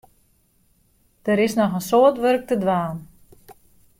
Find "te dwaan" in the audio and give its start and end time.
2.47-2.97